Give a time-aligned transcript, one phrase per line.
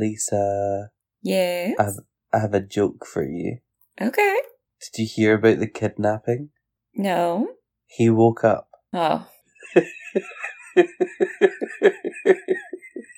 [0.00, 0.90] Lisa,
[1.22, 1.76] Yes.
[1.78, 1.98] I have,
[2.32, 3.58] I have a joke for you.
[4.00, 4.36] Okay.
[4.80, 6.48] Did you hear about the kidnapping?
[6.94, 7.48] No.
[7.86, 8.68] He woke up.
[8.94, 9.28] Oh.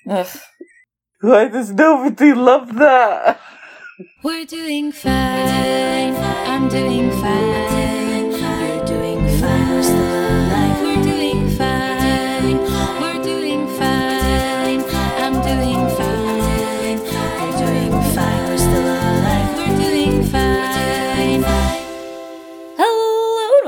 [0.09, 0.37] Ugh.
[1.21, 3.39] Why does nobody love that?
[4.23, 6.15] We're doing fine.
[6.15, 8.12] I'm doing fine.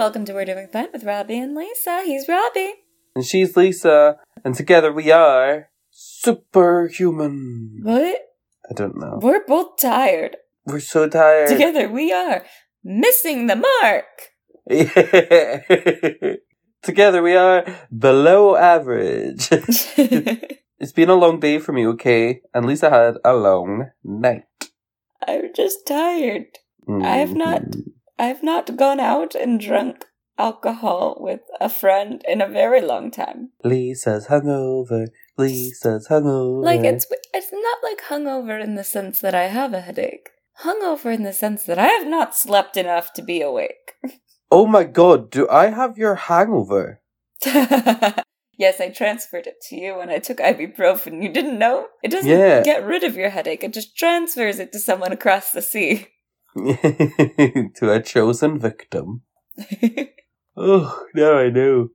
[0.06, 2.04] Welcome to We're Doing Fine with Robbie and Lisa.
[2.06, 2.76] He's Robbie.
[3.16, 7.80] And she's Lisa, and together we are superhuman.
[7.82, 8.20] What?
[8.70, 9.18] I don't know.
[9.20, 10.38] We're both tired.
[10.64, 11.48] We're so tired.
[11.50, 12.46] Together we are
[12.84, 14.06] missing the mark.
[14.70, 16.36] Yeah.
[16.84, 17.66] Together we are
[17.98, 19.48] below average.
[19.52, 22.42] it's been a long day for me, okay?
[22.54, 24.44] And Lisa had a long night.
[25.28, 26.60] I'm just tired.
[26.88, 27.86] I have not- Mhm.
[28.18, 30.06] I've not gone out and drunk
[30.38, 33.52] alcohol with a friend in a very long time.
[33.64, 35.08] Lisa's hungover.
[35.38, 36.64] Lisa's hungover.
[36.64, 40.30] Like it's it's not like hungover in the sense that I have a headache.
[40.64, 43.94] Hungover in the sense that I have not slept enough to be awake.
[44.52, 47.02] Oh my god, do I have your hangover?
[47.46, 51.22] yes, I transferred it to you when I took ibuprofen.
[51.22, 51.88] You didn't know?
[52.04, 52.62] It doesn't Yeah.
[52.64, 53.64] get rid of your headache.
[53.64, 56.08] It just transfers it to someone across the sea.
[57.76, 59.22] to a chosen victim.
[60.58, 61.90] Oh, now I know.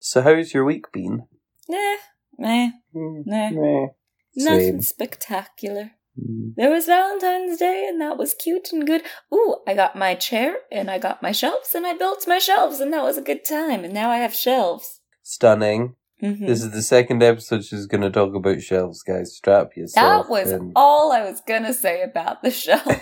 [0.00, 1.26] So how's your week been?
[1.68, 1.96] nah,
[2.36, 3.86] nah, Hmm, nah.
[4.34, 4.80] Nothing Same.
[4.82, 5.92] spectacular.
[6.20, 6.48] Hmm.
[6.56, 9.02] There was Valentine's Day, and that was cute and good.
[9.32, 12.80] Ooh, I got my chair, and I got my shelves, and I built my shelves,
[12.80, 13.84] and that was a good time.
[13.84, 15.00] And now I have shelves.
[15.22, 15.94] Stunning.
[16.22, 16.46] Mhm.
[16.46, 19.34] This is the second episode she's going to talk about shelves, guys.
[19.36, 20.26] Strap yourself.
[20.26, 20.72] That was in.
[20.76, 23.00] all I was gonna say about the shelves.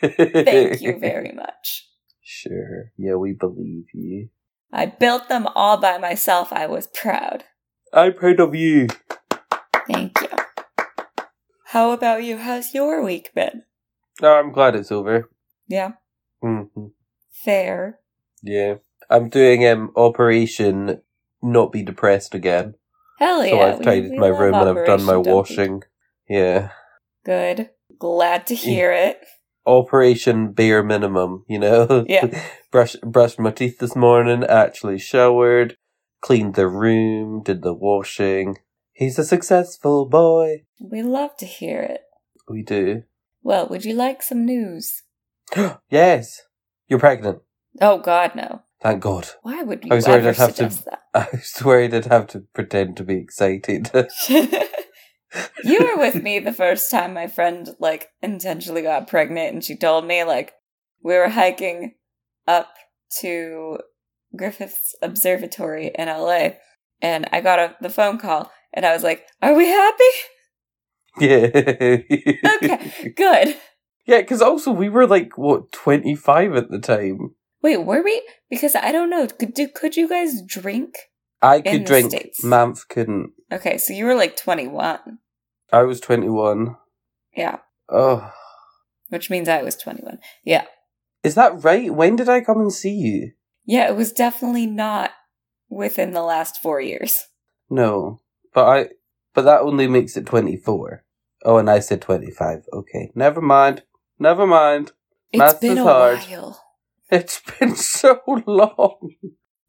[0.00, 1.88] Thank you very much.
[2.22, 2.92] Sure.
[2.98, 4.28] Yeah, we believe you.
[4.72, 6.52] I built them all by myself.
[6.52, 7.44] I was proud.
[7.92, 8.88] I'm proud of you.
[9.88, 10.28] Thank you.
[11.66, 12.36] How about you?
[12.36, 13.62] How's your week been?
[14.22, 15.30] Oh, I'm glad it's over.
[15.68, 15.92] Yeah,
[16.42, 16.64] hmm
[17.30, 18.00] fair.
[18.42, 18.76] Yeah.
[19.08, 21.00] I'm doing um Operation
[21.46, 22.74] Not Be Depressed again.
[23.18, 23.50] Hell yeah.
[23.50, 23.60] so.
[23.60, 25.30] I've tidied my room and I've done my Dumpy.
[25.30, 25.82] washing.
[26.28, 26.70] Yeah.
[27.24, 27.70] Good.
[27.98, 29.20] Glad to hear it.
[29.64, 32.04] Operation bare minimum, you know?
[32.08, 32.44] Yeah.
[32.70, 35.76] Brush brushed my teeth this morning, actually showered,
[36.20, 38.58] cleaned the room, did the washing.
[38.92, 40.64] He's a successful boy.
[40.80, 42.02] We love to hear it.
[42.48, 43.04] We do.
[43.42, 45.02] Well, would you like some news?
[45.90, 46.42] yes.
[46.88, 47.40] You're pregnant.
[47.80, 48.62] Oh God, no.
[48.86, 49.28] Thank God.
[49.42, 52.28] Why would you I was worried I'd have to- suggest I was worried I'd have
[52.28, 53.90] to pretend to be excited.
[54.28, 59.76] you were with me the first time my friend like intentionally got pregnant, and she
[59.76, 60.52] told me like
[61.02, 61.94] we were hiking
[62.46, 62.68] up
[63.22, 63.78] to
[64.36, 66.50] Griffith's Observatory in LA,
[67.02, 70.04] and I got a, the phone call, and I was like, "Are we happy?
[71.18, 71.46] yeah.
[72.56, 73.56] Okay, good."
[74.06, 77.34] Yeah, because also we were like, what, 25 at the time?
[77.66, 78.22] Wait, were we?
[78.48, 79.26] Because I don't know.
[79.26, 80.94] Could do, could you guys drink?
[81.42, 82.10] I could drink.
[82.12, 82.44] States.
[82.44, 83.32] Mamf couldn't.
[83.50, 85.18] Okay, so you were like twenty one.
[85.72, 86.76] I was 21.
[87.36, 87.56] Yeah,
[87.90, 88.32] Oh.
[89.08, 90.18] which means I was twenty one.
[90.44, 90.66] Yeah.
[91.24, 91.92] Is that right?
[91.92, 93.32] When did I come and see you?
[93.64, 95.10] Yeah, it was definitely not
[95.68, 97.24] within the last four years.
[97.68, 98.20] No.
[98.54, 98.88] But I.
[99.34, 101.02] But that only makes it 24.
[101.44, 102.62] Oh, and I said 25.
[102.72, 103.10] Okay.
[103.16, 103.82] Never mind.
[104.20, 104.92] Never mind.
[105.32, 106.18] It's Maths been is a hard.
[106.20, 106.62] while.
[107.10, 109.14] It's been so long.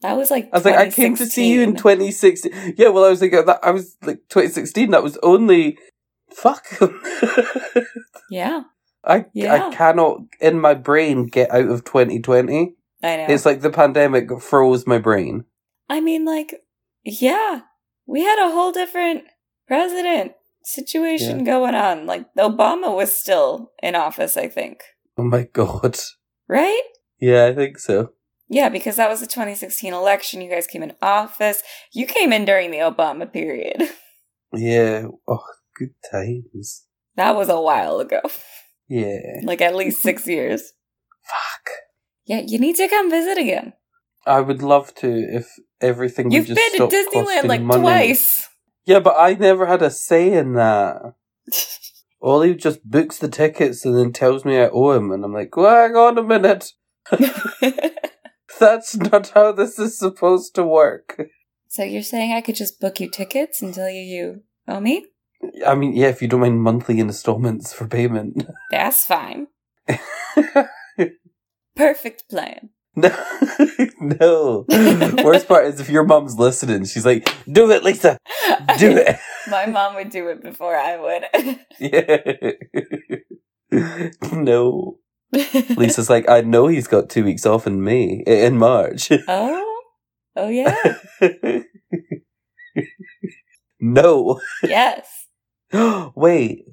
[0.01, 2.51] That was like I was like, I came to see you in 2016.
[2.51, 2.75] 2016.
[2.77, 4.91] Yeah, well, I was like, uh, that, I was like 2016.
[4.91, 5.77] That was only.
[6.29, 6.65] Fuck.
[8.29, 8.63] Yeah,
[9.05, 9.53] I Yeah.
[9.53, 12.75] I cannot in my brain get out of 2020.
[13.01, 13.25] I know.
[13.29, 15.45] It's like the pandemic froze my brain.
[15.89, 16.55] I mean, like,
[17.03, 17.61] yeah,
[18.05, 19.23] we had a whole different
[19.67, 20.33] president
[20.63, 22.05] situation going on.
[22.05, 24.81] Like, Obama was still in office, I think.
[25.17, 25.97] Oh my god.
[26.49, 26.81] Right?
[27.19, 28.11] Yeah, I think so.
[28.49, 30.41] Yeah, because that was the 2016 election.
[30.41, 31.61] You guys came in office.
[31.93, 33.83] You came in during the Obama period.
[34.53, 35.07] Yeah.
[35.27, 35.43] Oh,
[35.77, 36.85] good times.
[37.17, 38.21] That was a while ago.
[38.87, 39.41] Yeah.
[39.43, 40.71] Like, at least six years.
[41.21, 41.69] Fuck.
[42.25, 43.73] Yeah, you need to come visit again.
[44.25, 45.49] I would love to if
[45.81, 47.81] everything You've been to Disneyland like money.
[47.81, 48.47] twice.
[48.85, 51.13] Yeah, but I never had a say in that.
[52.21, 55.55] Ollie just books the tickets and then tells me I owe him, and I'm like,
[55.57, 56.71] well, hang on a minute.
[58.59, 61.21] That's not how this is supposed to work.
[61.67, 65.05] so you're saying I could just book you tickets and tell you you owe me?
[65.65, 68.47] I mean, yeah, if you don't mind monthly installments for payment.
[68.71, 69.47] That's fine.
[71.75, 72.69] Perfect plan.
[72.95, 73.15] No,
[74.01, 74.65] no.
[75.23, 78.17] Worst part is if your mom's listening, she's like, "Do it, Lisa.
[78.79, 79.17] Do it."
[79.47, 81.59] My mom would do it before I would.
[81.79, 82.51] Yeah.
[84.31, 84.97] no.
[85.75, 89.11] Lisa's like, I know he's got two weeks off in May, in March.
[89.27, 89.81] oh?
[90.35, 90.75] Oh, yeah.
[93.79, 94.39] no.
[94.63, 95.27] Yes.
[96.15, 96.65] Wait.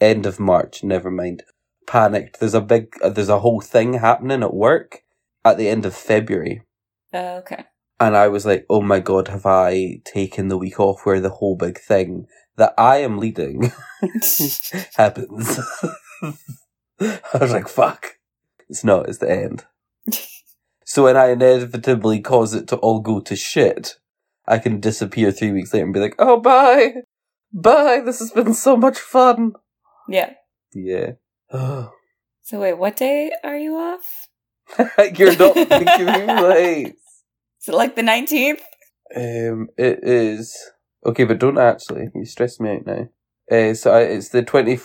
[0.00, 0.82] End of March.
[0.82, 1.44] Never mind.
[1.86, 2.40] Panicked.
[2.40, 2.92] There's a big.
[3.02, 5.02] Uh, there's a whole thing happening at work
[5.44, 6.62] at the end of February,
[7.12, 7.64] Oh, okay.
[7.98, 11.30] and I was like, "Oh my god, have I taken the week off where the
[11.30, 12.26] whole big thing
[12.56, 13.72] that I am leading
[14.96, 15.58] happens?"
[17.34, 18.18] I was like, "Fuck."
[18.68, 19.08] It's not.
[19.08, 19.64] It's the end.
[20.84, 23.96] So when I inevitably cause it to all go to shit,
[24.46, 26.92] I can disappear three weeks later and be like, "Oh, bye,
[27.50, 28.02] bye.
[28.04, 29.52] This has been so much fun."
[30.08, 30.34] yeah.
[30.74, 31.12] Yeah.
[32.44, 34.28] So, wait, what day are you off?
[35.14, 36.92] You're not making me right.
[37.60, 38.60] Is it like the 19th?
[39.14, 40.58] Um, it is
[41.06, 42.08] okay, but don't actually.
[42.14, 43.08] You stress me out now.
[43.50, 44.76] Uh, so I, it's the twenty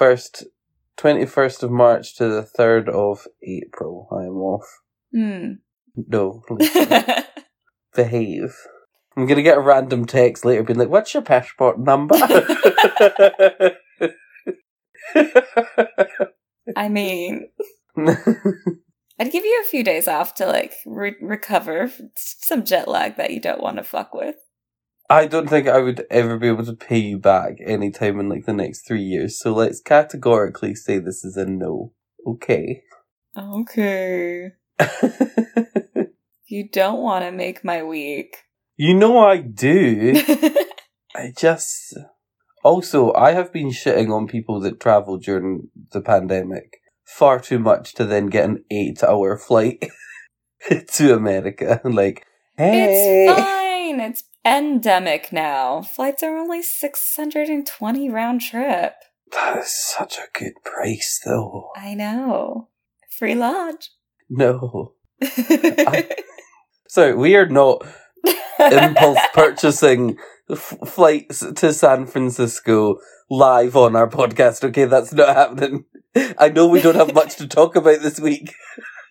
[0.97, 4.07] first, twenty first of March to the third of April.
[4.11, 4.65] I am off.
[5.13, 5.53] Hmm.
[5.95, 6.43] No,
[7.95, 8.55] behave.
[9.15, 12.15] I'm gonna get a random text later, being like, "What's your passport number?"
[16.75, 17.49] I mean,
[17.97, 23.31] I'd give you a few days off to like re- recover some jet lag that
[23.31, 24.35] you don't want to fuck with.
[25.09, 28.45] I don't think I would ever be able to pay you back anytime in like
[28.45, 29.39] the next three years.
[29.39, 31.93] So let's categorically say this is a no.
[32.25, 32.83] Okay.
[33.37, 34.51] Okay.
[36.49, 38.37] You don't want to make my week.
[38.77, 40.13] you know I do.
[41.15, 41.97] I just.
[42.63, 47.93] Also, I have been shitting on people that travel during the pandemic far too much
[47.95, 49.89] to then get an eight hour flight
[50.93, 51.81] to America.
[51.83, 52.25] Like,
[52.57, 53.27] hey.
[53.27, 53.99] It's fine.
[53.99, 55.81] It's endemic now.
[55.81, 58.93] Flights are only 620 round trip.
[59.33, 61.69] That is such a good price, though.
[61.75, 62.69] I know.
[63.17, 63.89] Free lodge.
[64.29, 64.93] No.
[66.87, 67.85] Sorry, we are not
[68.59, 70.17] impulse purchasing
[70.49, 72.97] f- flights to San Francisco
[73.29, 74.63] live on our podcast.
[74.63, 75.85] Okay, that's not happening.
[76.37, 78.53] I know we don't have much to talk about this week.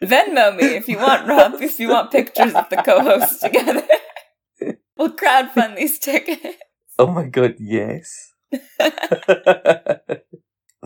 [0.03, 3.86] Venmo me if you want, Rob, if you want pictures of the co hosts together.
[4.97, 6.57] We'll crowdfund these tickets.
[6.99, 8.33] Oh my god, yes.
[8.79, 10.23] that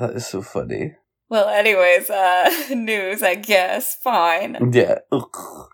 [0.00, 0.94] is so funny.
[1.28, 3.96] well, anyways, uh, news, I guess.
[4.02, 4.72] Fine.
[4.72, 4.98] Yeah.
[5.12, 5.68] Ugh.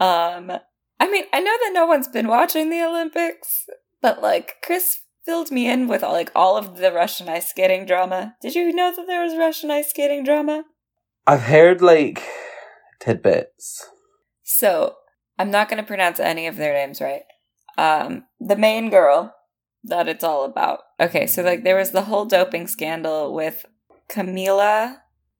[0.00, 0.50] Um,
[0.98, 3.66] I mean, I know that no one's been watching the Olympics,
[4.02, 8.34] but like Chris filled me in with like all of the Russian ice skating drama.
[8.42, 10.64] Did you know that there was Russian ice skating drama?
[11.28, 12.22] I've heard like
[13.00, 13.88] tidbits.
[14.42, 14.94] So
[15.38, 17.22] I'm not going to pronounce any of their names right.
[17.78, 19.34] Um, the main girl
[19.84, 20.80] that it's all about.
[21.00, 23.64] Okay, so like there was the whole doping scandal with
[24.10, 24.96] Kamila,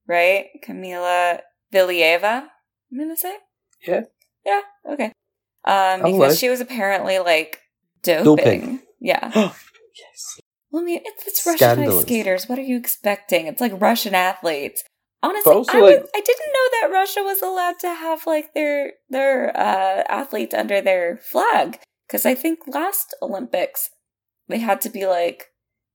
[0.06, 0.47] right?
[0.67, 1.41] Kamila
[1.73, 2.44] Valieva.
[2.93, 3.37] I'm gonna say.
[3.87, 4.03] Yeah.
[4.44, 4.61] Yeah.
[4.88, 5.12] Okay.
[5.65, 7.61] Um, because she was apparently like
[8.03, 8.25] doping.
[8.37, 8.81] Doping.
[9.00, 9.31] Yeah.
[9.35, 10.41] yes.
[10.71, 12.49] Well, I mean, it's, it's Russian ice skaters.
[12.49, 13.47] What are you expecting?
[13.47, 14.84] It's like Russian athletes.
[15.22, 18.55] Honestly, also, I, was, like- I didn't know that Russia was allowed to have like
[18.55, 21.81] their their uh, athletes under their flag.
[22.06, 23.91] Because I think last Olympics
[24.48, 25.46] they had to be like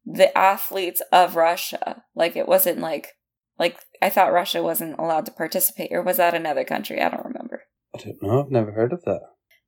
[0.06, 2.04] the athletes of Russia.
[2.16, 3.16] Like it wasn't like
[3.58, 7.02] like I thought Russia wasn't allowed to participate, or was that another country?
[7.02, 7.64] I don't remember.
[7.94, 8.44] I don't know.
[8.44, 9.22] I've never heard of that.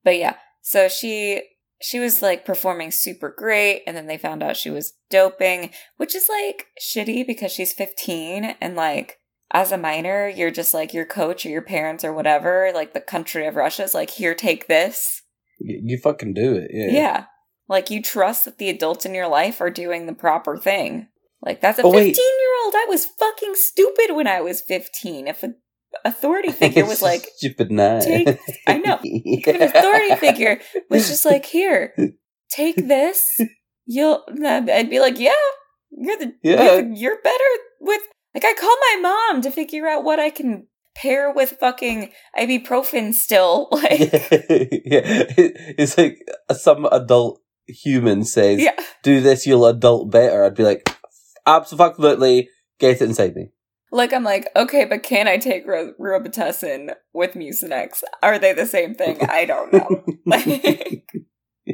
[0.03, 1.43] But yeah, so she
[1.81, 6.15] she was like performing super great and then they found out she was doping, which
[6.15, 9.17] is like shitty because she's 15 and like
[9.51, 13.01] as a minor, you're just like your coach or your parents or whatever, like the
[13.01, 15.22] country of Russia is like, here, take this.
[15.63, 16.71] You fucking do it.
[16.73, 16.91] Yeah.
[16.91, 17.25] Yeah.
[17.69, 21.07] Like you trust that the adults in your life are doing the proper thing.
[21.41, 22.73] Like that's a Oh, 15 year old.
[22.75, 25.27] I was fucking stupid when I was 15.
[25.27, 25.55] If an
[26.05, 28.99] authority figure was like, stupid take- I know.
[29.03, 31.93] if an authority figure was just like, here,
[32.49, 33.39] take this,
[33.85, 35.31] you'll, I'd be like, yeah,
[35.91, 36.63] you're the, Yeah.
[36.63, 37.43] you're, the- you're better
[37.79, 38.01] with,
[38.33, 43.13] like, I call my mom to figure out what I can pair with fucking ibuprofen
[43.13, 43.67] still.
[43.71, 45.01] Like, yeah,
[45.37, 46.19] It- it's like
[46.51, 48.75] some adult human says, yeah.
[49.03, 50.89] "Do this, you'll adult better." I'd be like,
[51.45, 53.51] "Absolutely, get it inside me."
[53.91, 58.01] Like, I'm like, okay, but can I take Ro- Robitussin with Mucinex?
[58.23, 59.19] Are they the same thing?
[59.21, 60.03] I don't know.
[60.25, 61.05] Like,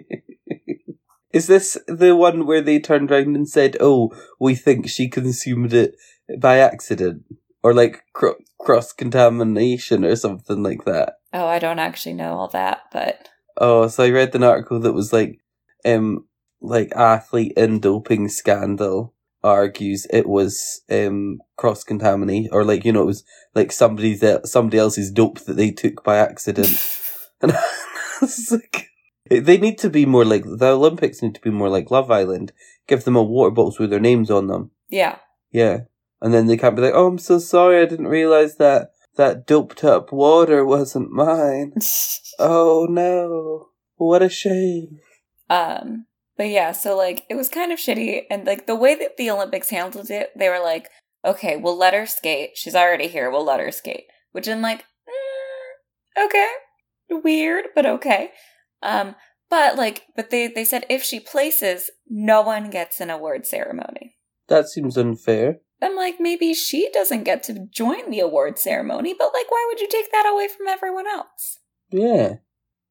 [1.31, 5.73] Is this the one where they turned around and said, "Oh, we think she consumed
[5.73, 5.93] it
[6.41, 7.23] by accident,"
[7.61, 11.15] or like cr- cross contamination or something like that?
[11.33, 14.93] Oh, I don't actually know all that, but Oh, so I read an article that
[14.93, 15.39] was like,
[15.85, 16.25] um,
[16.61, 23.03] like athlete in doping scandal argues it was um cross contamination or like you know
[23.03, 23.23] it was
[23.55, 26.69] like somebody that somebody else's dope that they took by accident
[27.41, 27.53] and
[28.21, 28.89] it's like
[29.29, 32.51] they need to be more like the Olympics need to be more like Love Island.
[32.87, 34.71] Give them a water bottles with their names on them.
[34.89, 35.17] yeah.
[35.51, 35.81] Yeah,
[36.21, 39.45] and then they can't be like, "Oh, I'm so sorry, I didn't realize that that
[39.45, 41.73] doped up water wasn't mine."
[42.41, 44.99] Oh no, what a shame.
[45.49, 46.05] Um,
[46.37, 49.29] but yeah, so like it was kind of shitty, and like the way that the
[49.29, 50.87] Olympics handled it, they were like,
[51.25, 52.51] "Okay, we'll let her skate.
[52.55, 53.29] She's already here.
[53.29, 56.47] We'll let her skate." Which I'm like, mm, okay,
[57.09, 58.31] weird, but okay.
[58.81, 59.15] Um,
[59.49, 64.15] but like, but they they said if she places, no one gets an award ceremony.
[64.47, 65.57] That seems unfair.
[65.81, 69.79] I'm like, maybe she doesn't get to join the award ceremony, but like, why would
[69.79, 71.59] you take that away from everyone else?
[71.91, 72.35] Yeah.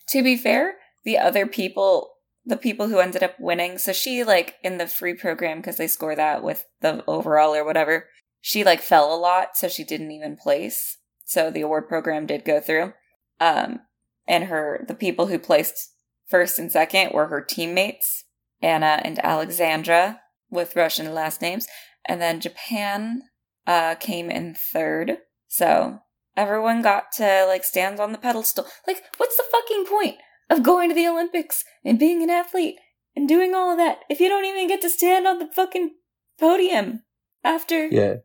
[0.09, 2.15] to be fair, the other people,
[2.45, 5.87] the people who ended up winning, so she like in the free program because they
[5.87, 8.09] score that with the overall or whatever.
[8.41, 10.99] She like fell a lot, so she didn't even place.
[11.25, 12.95] So the award program did go through.
[13.39, 13.81] Um,
[14.27, 15.93] and her the people who placed
[16.27, 18.25] first and second were her teammates
[18.63, 21.67] Anna and Alexandra with Russian last names,
[22.09, 23.23] and then Japan
[23.67, 25.19] uh came in third.
[25.47, 25.99] So
[26.37, 28.67] everyone got to like stand on the pedestal.
[28.87, 30.17] Like, what's the fucking point
[30.51, 32.77] of going to the Olympics and being an athlete
[33.15, 35.91] and doing all of that if you don't even get to stand on the fucking
[36.41, 37.03] podium
[37.45, 37.87] after?
[37.87, 38.17] Yeah.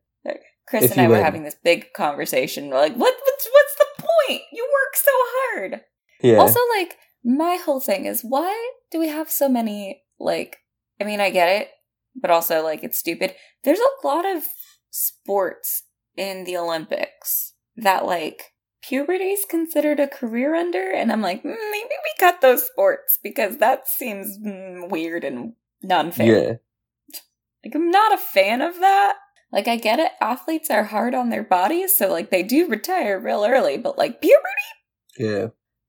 [0.65, 1.25] Chris if and I you were win.
[1.25, 2.69] having this big conversation.
[2.69, 3.13] We're like, what?
[3.21, 4.41] What's what's the point?
[4.53, 5.81] You work so hard.
[6.21, 6.37] Yeah.
[6.37, 10.57] Also, like, my whole thing is why do we have so many, like,
[11.01, 11.69] I mean, I get it,
[12.15, 13.35] but also, like, it's stupid.
[13.63, 14.43] There's a lot of
[14.89, 15.83] sports
[16.15, 21.55] in the Olympics that, like, puberty is considered a career under, and I'm like, mm,
[21.71, 25.53] maybe we cut those sports because that seems mm, weird and
[25.89, 26.43] unfair.
[26.43, 26.53] yeah.
[27.65, 29.15] Like, I'm not a fan of that.
[29.51, 33.19] Like, I get it, athletes are hard on their bodies, so, like, they do retire
[33.19, 34.39] real early, but, like, puberty?
[35.17, 35.47] Yeah.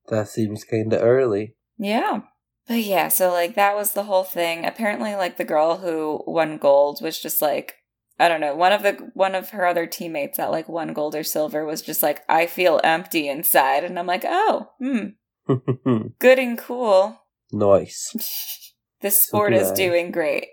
[0.09, 1.57] That seems kind of early.
[1.78, 2.21] Yeah.
[2.66, 4.64] But yeah, so like that was the whole thing.
[4.64, 7.76] Apparently like the girl who won gold was just like
[8.18, 11.14] I don't know, one of the one of her other teammates that like won gold
[11.14, 15.09] or silver was just like I feel empty inside and I'm like, "Oh, hmm,
[16.18, 17.21] good and cool.
[17.52, 18.73] nice.
[19.00, 20.47] this sport is doing great."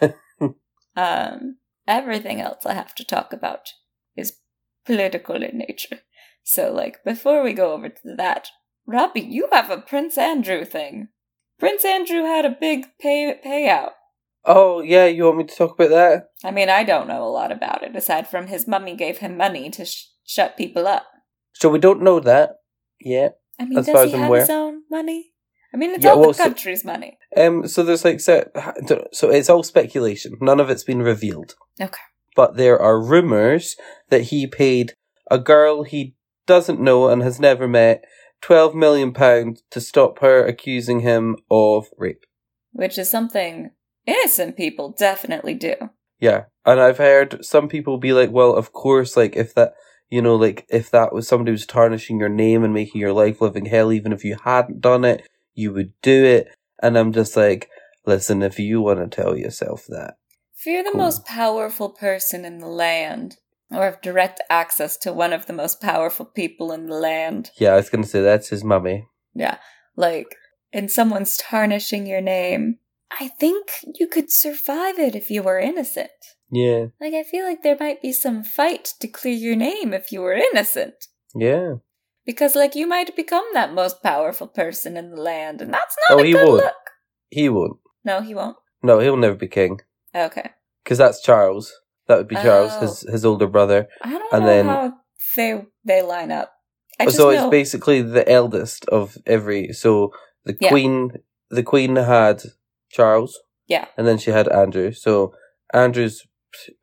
[0.96, 1.56] um
[1.86, 3.68] everything else I have to talk about
[4.16, 4.38] is
[4.86, 6.00] political in nature.
[6.44, 8.48] So like before we go over to that,
[8.86, 11.08] Robbie, you have a Prince Andrew thing.
[11.62, 13.90] Prince Andrew had a big pay payout.
[14.44, 16.24] Oh, yeah, you want me to talk about that?
[16.42, 19.36] I mean, I don't know a lot about it aside from his mummy gave him
[19.36, 21.06] money to sh- shut people up.
[21.52, 22.56] So we don't know that
[23.00, 23.36] yet.
[23.60, 24.40] I mean, As does far he as have aware.
[24.40, 25.30] his own money?
[25.72, 27.16] I mean, it's Yeah, all well, the so- country's money.
[27.36, 28.42] Um, so there's like so,
[29.12, 30.32] so it's all speculation.
[30.40, 31.54] None of it's been revealed.
[31.80, 32.00] Okay.
[32.34, 33.76] But there are rumors
[34.10, 34.94] that he paid
[35.30, 36.16] a girl he
[36.48, 38.04] doesn't know and has never met
[38.42, 42.26] twelve million pounds to stop her accusing him of rape.
[42.72, 43.70] Which is something
[44.06, 45.74] innocent people definitely do.
[46.20, 49.74] Yeah, and I've heard some people be like, "Well, of course, like if that."
[50.10, 53.40] You know, like if that was somebody who's tarnishing your name and making your life
[53.40, 56.48] living hell, even if you hadn't done it, you would do it.
[56.82, 57.70] And I'm just like,
[58.04, 60.16] listen, if you want to tell yourself that,
[60.54, 61.00] If you're the Cool.
[61.00, 63.38] most powerful person in the land,
[63.74, 67.72] or have direct access to one of the most powerful people in the land, yeah,
[67.72, 69.08] I was gonna say that's his mummy.
[69.34, 69.58] yeah,
[69.96, 70.36] like,
[70.72, 72.78] and someone's tarnishing your name,
[73.20, 76.10] I think you could survive it if you were innocent.
[76.50, 80.12] Yeah, Like, I feel like there might be some fight to clear your name if
[80.12, 80.94] you were innocent.
[81.34, 81.74] yeah.
[82.24, 86.18] Because, like, you might become that most powerful person in the land, and that's not
[86.18, 86.62] Oh, a he good would.
[86.62, 86.74] look.
[87.30, 87.78] He won't.
[88.04, 88.56] No, he won't.
[88.82, 89.80] No, he'll never be king
[90.14, 90.50] Okay.
[90.84, 91.72] because that's Charles.
[92.08, 92.80] That would be Charles, Oh.
[92.80, 93.88] his his older brother.
[94.02, 94.92] I don't And know then- how
[95.36, 96.52] they they line up.
[97.00, 97.30] I just so know.
[97.30, 99.72] it's basically the eldest of every.
[99.72, 100.12] So
[100.44, 100.68] the Yeah.
[100.68, 101.12] queen,
[101.50, 102.42] the queen had
[102.90, 103.40] Charles.
[103.68, 103.86] Yeah.
[103.96, 104.92] and then she had Andrew.
[104.92, 105.32] So
[105.72, 106.26] Andrew's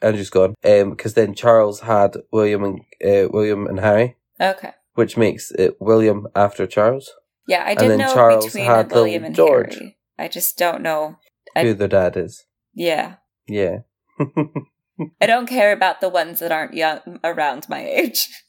[0.01, 0.55] Andrew's gone.
[0.63, 4.71] Um, because then Charles had William and uh, William and Harry, okay.
[4.95, 7.11] which makes it William after Charles,
[7.47, 9.75] Yeah, I And did then know Charles between had William and George.
[9.75, 9.97] Harry.
[10.17, 11.17] I just don't know.
[11.55, 12.45] I- who their dad is.
[12.73, 13.15] Yeah.
[13.47, 13.79] Yeah.
[15.21, 18.29] I don't care about the ones that aren't young around my age.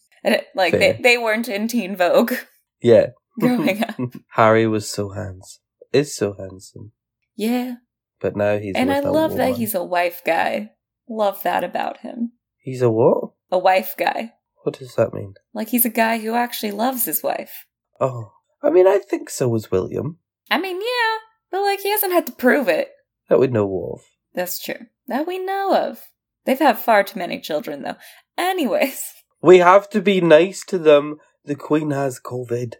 [0.54, 0.98] Like they, Fair.
[1.00, 2.34] they weren't in Teen Vogue
[2.82, 3.06] yeah.
[3.40, 3.96] growing up.
[4.32, 5.62] Harry was so handsome.
[5.94, 6.92] Is so handsome.
[7.36, 7.76] Yeah.
[8.20, 10.72] But now he's and I love that he's a wife guy.
[11.08, 12.32] Love that about him.
[12.58, 13.30] He's a what?
[13.50, 14.34] A wife guy.
[14.62, 15.34] What does that mean?
[15.54, 17.64] Like he's a guy who actually loves his wife.
[17.98, 20.18] Oh, I mean, I think so was William.
[20.50, 21.16] I mean, yeah,
[21.50, 22.90] but like he hasn't had to prove it.
[23.30, 24.02] That we know of.
[24.34, 24.86] That's true.
[25.06, 26.02] That we know of.
[26.44, 27.96] They've had far too many children, though.
[28.36, 29.02] Anyways.
[29.42, 31.16] We have to be nice to them.
[31.46, 32.74] The Queen has COVID.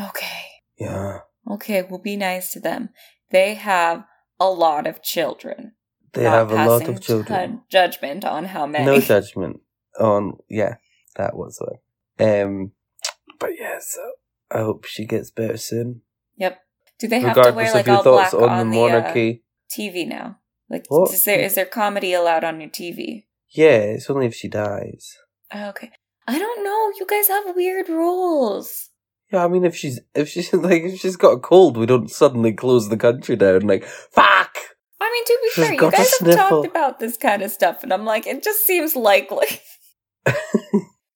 [0.00, 0.46] Okay.
[0.78, 1.18] Yeah.
[1.46, 2.88] Okay, we'll be nice to them.
[3.30, 4.04] They have
[4.38, 5.72] a lot of children.
[6.14, 7.56] They have a lot of children.
[7.56, 8.86] ju- judgment on how many.
[8.86, 9.60] No judgment
[9.98, 10.76] on, yeah,
[11.16, 11.60] that was
[12.18, 12.44] it.
[12.44, 12.72] Um,
[13.38, 14.12] but yeah, so
[14.50, 16.00] I hope she gets better soon.
[16.38, 16.58] Yep.
[16.98, 18.76] Do they have to Regardless wear of like your all thoughts black on, on, the
[18.76, 19.42] the, uh, monarchy.
[19.70, 20.38] TV now?
[20.70, 21.12] Like, What?
[21.12, 23.24] is there is there comedy allowed on your TV?
[23.50, 25.16] Yeah, it's only if she dies.
[25.52, 25.90] Oh, okay.
[26.28, 26.92] I don't know.
[26.98, 28.90] You guys have weird rules.
[29.32, 32.10] Yeah, I mean, if she's if she's like if she's got a cold, we don't
[32.10, 33.62] suddenly close the country down.
[33.62, 34.56] Like, fuck.
[35.02, 37.82] I mean, to be She's fair, you guys have talked about this kind of stuff,
[37.82, 39.46] and I'm like, it just seems likely.
[40.26, 40.34] I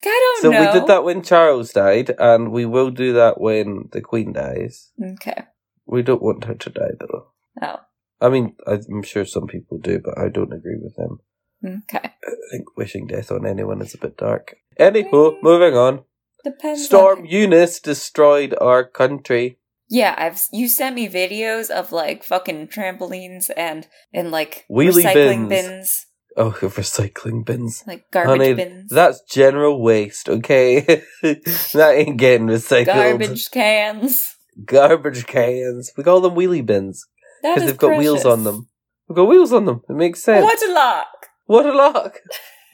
[0.03, 0.59] don't so know.
[0.59, 4.91] we did that when Charles died, and we will do that when the Queen dies.
[5.01, 5.43] Okay.
[5.85, 7.27] We don't want her to die, though.
[7.61, 7.77] Oh.
[8.21, 11.19] I mean, I'm sure some people do, but I don't agree with them.
[11.63, 12.11] Okay.
[12.23, 14.55] I think wishing death on anyone is a bit dark.
[14.79, 16.03] Anywho, moving on.
[16.43, 16.85] Depends.
[16.85, 17.25] Storm On...
[17.25, 19.59] Eunice destroyed our country.
[19.89, 25.49] Yeah, I've you sent me videos of like fucking trampolines and and like Wheelie recycling
[25.49, 25.67] bins.
[25.67, 26.05] bins,
[26.37, 27.83] Oh, recycling bins.
[27.87, 30.81] like garbage Honey, bins, That's general waste, okay?
[31.21, 32.85] that ain't getting recycled.
[32.87, 34.35] garbage cans.
[34.63, 35.91] Garbage cans.
[35.97, 37.05] We call them wheelie bins
[37.41, 38.69] because they've got wheels on them.
[39.07, 39.81] We've got wheels on them.
[39.89, 40.43] It makes sense.
[40.43, 41.27] What a lock!
[41.45, 42.19] What a lock!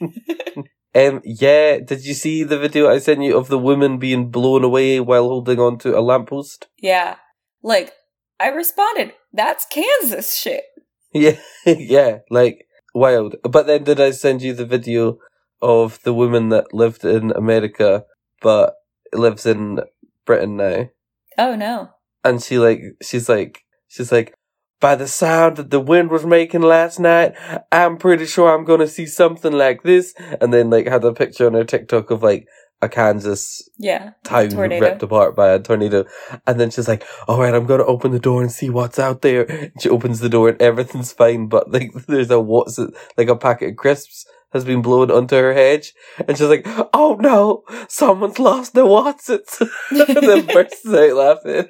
[0.94, 1.78] um, yeah.
[1.78, 5.28] Did you see the video I sent you of the woman being blown away while
[5.28, 6.68] holding on to a lamppost?
[6.78, 7.16] Yeah,
[7.62, 7.92] like
[8.40, 9.12] I responded.
[9.32, 10.64] That's Kansas shit.
[11.14, 13.36] Yeah, yeah, like wild.
[13.42, 15.18] But then did I send you the video
[15.60, 18.06] of the woman that lived in America
[18.40, 18.76] but
[19.12, 19.80] lives in
[20.24, 20.88] Britain now?
[21.36, 21.90] Oh no.
[22.24, 24.34] And she like she's like she's like
[24.82, 27.34] by the sound that the wind was making last night,
[27.72, 30.12] I'm pretty sure I'm gonna see something like this.
[30.40, 32.46] And then like had a picture on her TikTok of like
[32.82, 34.10] a Kansas Yeah.
[34.24, 34.84] town Tornado.
[34.84, 36.04] ripped apart by a tornado.
[36.48, 38.98] And then she's like, all right, I'm going to open the door and see what's
[38.98, 39.44] out there.
[39.48, 41.46] And she opens the door and everything's fine.
[41.46, 45.36] But like, there's a what's it, like a packet of crisps has been blown onto
[45.36, 45.94] her hedge.
[46.26, 49.48] And she's like, oh no, someone's lost the what's it.
[49.90, 51.68] and then bursts out laughing.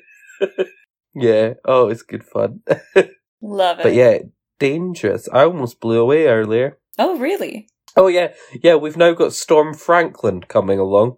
[1.14, 1.54] Yeah.
[1.64, 2.62] Oh, it's good fun.
[3.42, 3.82] Love it.
[3.82, 4.18] but yeah,
[4.58, 5.28] dangerous.
[5.32, 6.78] I almost blew away earlier.
[6.98, 7.68] Oh really?
[7.96, 8.32] Oh yeah.
[8.62, 11.16] Yeah, we've now got Storm Franklin coming along.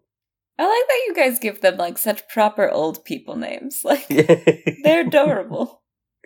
[0.59, 3.81] I like that you guys give them like such proper old people names.
[3.85, 5.83] Like they're adorable.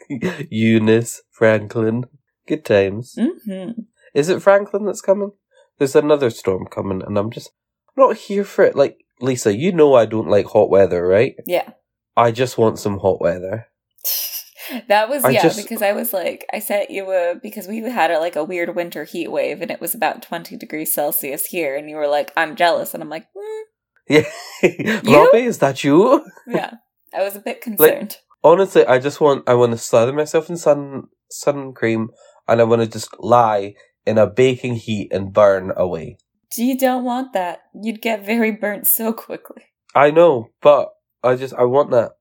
[0.51, 2.05] Eunice, Franklin.
[2.47, 3.17] Good times.
[3.19, 3.71] hmm
[4.15, 5.33] Is it Franklin that's coming?
[5.79, 7.51] There's another storm coming, and I'm just
[7.97, 8.75] not here for it.
[8.75, 11.37] Like, Lisa, you know I don't like hot weather, right?
[11.47, 11.71] Yeah.
[12.19, 13.69] I just want some hot weather.
[14.89, 17.79] That was I yeah, just- because I was like I sent you a because we
[17.81, 21.47] had a, like a weird winter heat wave and it was about twenty degrees Celsius
[21.47, 23.63] here and you were like I'm jealous and I'm like mm,
[24.11, 24.29] Yeah.
[25.11, 26.23] Robbie, is that you?
[26.47, 26.75] yeah
[27.17, 28.19] I was a bit concerned.
[28.45, 32.11] Honestly, I just want I want to slather myself in sun sun cream
[32.47, 36.19] and I want to just lie in a baking heat and burn away.
[36.57, 37.61] you don't want that.
[37.75, 39.63] You'd get very burnt so quickly.
[39.95, 40.91] I know, but
[41.23, 42.13] I just I want that.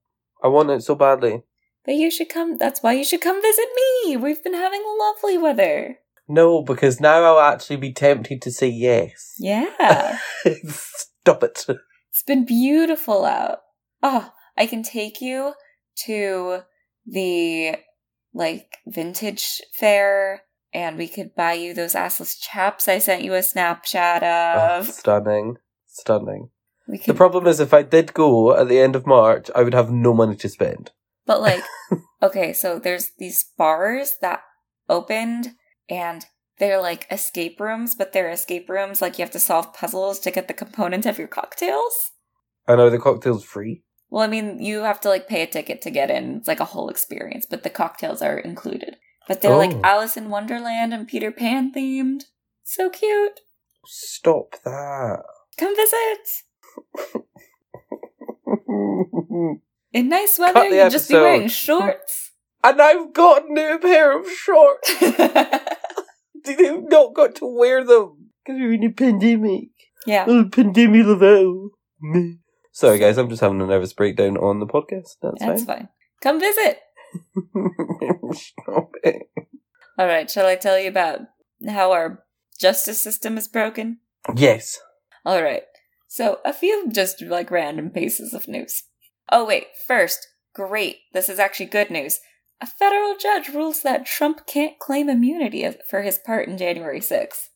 [0.44, 1.44] I want it so badly.
[1.86, 2.58] But you should come.
[2.58, 3.68] That's why you should come visit
[4.06, 4.18] me.
[4.18, 6.00] We've been having lovely weather.
[6.28, 9.36] No, because now I'll actually be tempted to say yes.
[9.40, 10.18] Yeah,
[10.68, 11.66] Stop it.
[12.10, 13.60] it's been beautiful out.
[14.04, 15.54] Oh, I can take you
[16.06, 16.60] to
[17.06, 17.78] the
[18.34, 20.42] like vintage fair
[20.74, 24.88] and we could buy you those assless chaps I sent you a Snapchat Oh, of.
[24.88, 25.56] stunning.
[25.88, 26.50] Stunning.
[26.88, 29.74] We The problem is if I did go at the end of March, I would
[29.74, 30.92] have no money to spend.
[31.26, 31.64] but like,
[32.24, 34.42] okay, so there's these bars that
[34.90, 35.50] opened
[35.90, 36.26] and
[36.60, 40.32] they're like escape rooms, but they're escape rooms like you have to solve puzzles to
[40.32, 41.94] get the components of your cocktails.
[42.68, 43.84] I know the cocktail's free.
[44.10, 46.38] Well, I mean, you have to like pay a ticket to get in.
[46.38, 48.96] It's like a whole experience, but the cocktails are included.
[49.28, 49.82] But they're like Oh.
[49.84, 52.24] Alice in Wonderland and Peter Pan themed.
[52.64, 53.42] So cute.
[53.86, 55.24] Stop that.
[55.58, 56.28] Come visit.
[59.94, 62.32] In nice weather, the you'll just be wearing shorts.
[62.64, 65.02] and I've got a new pair of shorts.
[66.46, 69.70] You've not got to wear them because we're in a pandemic.
[70.06, 70.26] yeah.
[70.28, 71.72] Oh, pandemic level.
[72.72, 75.16] Sorry, guys, I'm just having a nervous breakdown on the podcast.
[75.22, 75.78] That's, That's fine.
[75.78, 75.90] fine.
[76.22, 76.80] Come visit.
[78.34, 79.30] Stop it.
[79.98, 81.22] All right, shall I tell you about
[81.68, 82.24] how our
[82.60, 84.00] justice system is broken?
[84.36, 84.80] Yes.
[85.26, 85.64] All right.
[86.08, 88.84] So, a few just like random pieces of news.
[89.32, 89.68] Oh, wait.
[89.86, 90.98] First, great.
[91.14, 92.20] This is actually good news.
[92.62, 97.50] A federal judge rules that Trump can't claim immunity for his part in January 6th.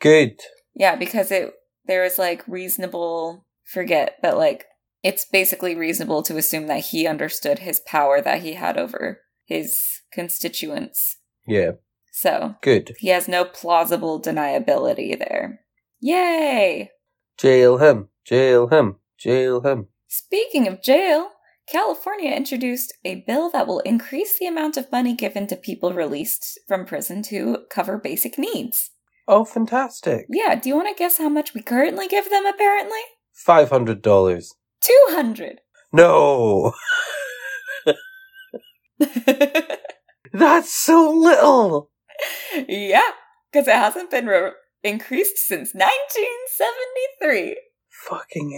[0.00, 0.40] Good.
[0.74, 1.52] Yeah, because it
[1.86, 4.64] there is like reasonable forget, but like
[5.02, 9.80] it's basically reasonable to assume that he understood his power that he had over his
[10.12, 11.18] constituents.
[11.46, 11.72] Yeah.
[12.12, 12.96] So, Good.
[12.98, 15.60] he has no plausible deniability there.
[16.00, 16.90] Yay!
[17.38, 18.08] Jail him.
[18.24, 18.96] Jail him.
[19.18, 19.88] Jail him.
[20.08, 21.30] Speaking of jail,
[21.70, 26.58] California introduced a bill that will increase the amount of money given to people released
[26.68, 28.90] from prison to cover basic needs.
[29.28, 30.26] Oh, fantastic.
[30.30, 33.00] Yeah, do you want to guess how much we currently give them apparently?
[33.34, 34.54] Five hundred dollars.
[34.82, 35.60] 200.
[35.92, 36.72] No,
[40.32, 41.90] that's so little.
[42.68, 43.10] yeah,
[43.52, 44.52] cuz it hasn't been re-
[44.86, 47.56] increased since 1973.
[48.08, 48.50] Fucking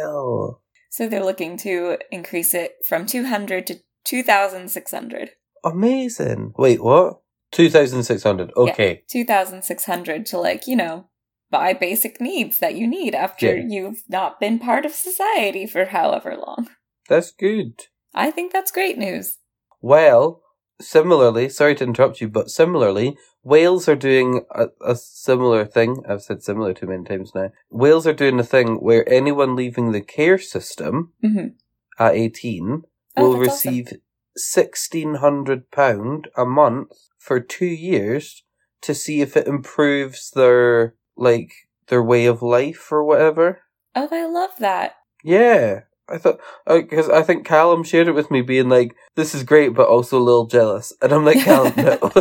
[0.00, 0.62] hell.
[0.90, 5.30] So they're looking to increase it from 200 to 2600.
[5.64, 6.54] Amazing.
[6.56, 7.20] Wait, what?
[7.52, 8.50] Two thousand six hundred.
[8.56, 9.02] Okay.
[9.08, 11.08] 2600 to like, you know,
[11.50, 13.64] buy basic needs that you need after Yeah.
[13.68, 16.68] you've not been part of society for however long.
[17.08, 17.84] That's good.
[18.14, 19.38] I think that's great news.
[19.80, 20.42] Well,
[20.80, 26.02] similarly, sorry to interrupt you, but similarly, Wales are doing a, a similar thing.
[26.08, 27.52] I've said similar too many times now.
[27.70, 31.54] Wales are doing a thing where anyone leaving the care system Mhm.
[31.98, 32.82] at 18
[33.16, 33.72] Oh, will that's awesome.
[33.74, 33.92] receive
[34.36, 38.42] £1,600 a month for two years
[38.82, 41.52] to see if it improves their, like,
[41.86, 43.60] their way of life or whatever.
[43.94, 44.96] Oh, I love that.
[45.24, 45.82] Yeah.
[46.08, 49.42] I thought, oh, because I think Callum shared it with me being like, this is
[49.42, 50.92] great, but also a little jealous.
[51.02, 52.12] And I'm like, Callum, no.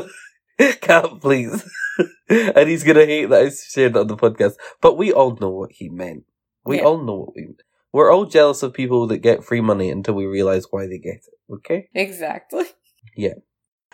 [0.82, 1.64] Callum, please.
[2.30, 4.54] and he's going to hate that I shared it on the podcast.
[4.82, 6.24] But we all know what he meant.
[6.66, 6.86] We Yeah.
[6.86, 7.50] all know what we
[7.92, 11.16] We're all jealous of people that get free money until we realize why they get
[11.18, 11.54] it.
[11.54, 11.90] Okay?
[11.94, 12.66] Exactly.
[13.16, 13.36] Yeah,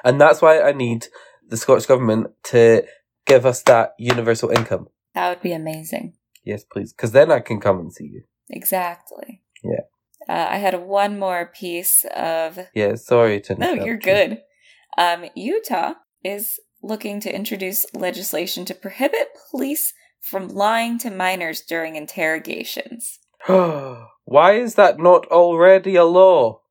[0.04, 1.08] and that's why I need
[1.48, 2.84] the Scottish Government to
[3.28, 4.88] give us that universal income.
[5.14, 6.14] That would be amazing.
[6.44, 6.94] Yes, please.
[6.94, 8.24] Because then I can come and see you.
[8.50, 9.41] Exactly.
[10.32, 12.58] Uh, I had one more piece of.
[12.74, 14.00] Yeah, sorry to No, you're you.
[14.00, 14.38] good.
[14.98, 21.98] Um, Utah is looking to introduce legislation to prohibit police from lying to minors during
[21.98, 23.20] interrogations.
[23.48, 26.62] Why is that not already a law?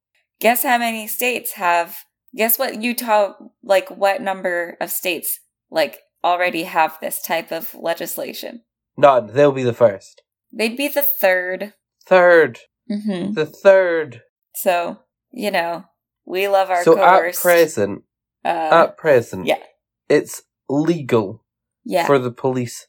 [0.41, 1.99] Guess how many states have.
[2.35, 5.39] Guess what Utah, like, what number of states,
[5.71, 8.63] like, already have this type of legislation?
[8.97, 9.35] None.
[9.35, 10.23] They'll be the first.
[10.51, 11.75] They'd be the third.
[12.07, 12.61] Third.
[12.91, 13.35] Mm-hmm.
[13.35, 14.23] The third.
[14.55, 14.99] So,
[15.31, 15.85] you know,
[16.27, 18.03] we love our so at present,
[18.45, 19.63] uh, at present, yeah.
[20.09, 21.45] it's legal
[21.85, 22.07] yeah.
[22.07, 22.89] for the police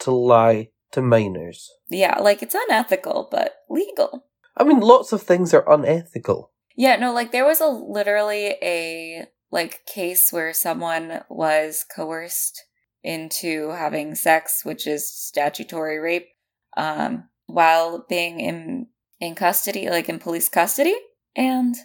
[0.00, 1.70] to lie to minors.
[1.88, 4.26] yeah, like, it's unethical, but legal.
[4.56, 6.52] I mean, lots of things are unethical.
[6.76, 12.64] Yeah, no, like there was a literally a like case where someone was coerced
[13.02, 16.28] into having sex, which is statutory rape,
[16.76, 18.86] um, while being in
[19.22, 20.94] in custody, like in police custody,
[21.36, 21.76] and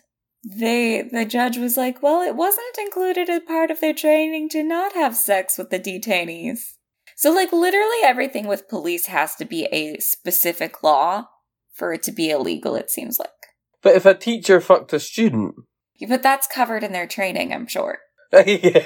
[0.44, 4.64] they the judge was like, "Well, it wasn't included as part of their training to
[4.64, 6.60] not have sex with the detainees."
[7.16, 11.28] So, like, literally everything with police has to be a specific law
[11.74, 12.76] for it to be illegal.
[12.76, 13.30] It seems like.
[13.82, 15.56] But if a teacher fucked a student,
[16.00, 18.00] Yeah, But that's covered in their training, I'm sure.
[18.34, 18.84] yeah.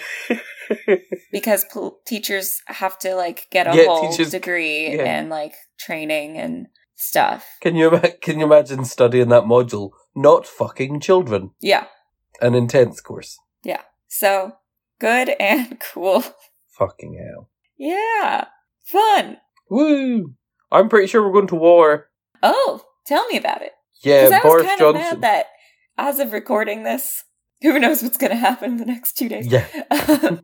[1.31, 5.03] Because pol- teachers have to like get a Yeah, whole teachers- degree yeah.
[5.03, 6.67] and like training and
[7.01, 7.57] stuff.
[7.61, 9.91] can you ima- can you imagine studying that module?
[10.15, 11.51] Not fucking children.
[11.61, 11.85] Yeah.
[12.41, 13.37] An intense course.
[13.63, 13.81] Yeah.
[14.07, 14.53] So
[14.99, 16.23] good and cool.
[16.77, 17.49] Fucking hell.
[17.77, 18.45] Yeah.
[18.83, 19.37] Fun.
[19.69, 20.33] Woo!
[20.71, 22.09] I'm pretty sure we're going to war.
[22.43, 23.71] Oh, tell me about it.
[24.03, 25.21] Yeah, Because I was Boris Johnson.
[25.21, 25.45] that
[25.97, 27.23] as of recording this,
[27.61, 29.47] who knows what's going to happen in the next two days.
[29.47, 29.67] yeah.